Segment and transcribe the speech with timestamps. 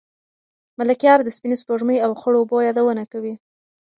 [0.79, 3.33] ملکیار د سپینې سپوږمۍ او خړو اوبو یادونه کوي.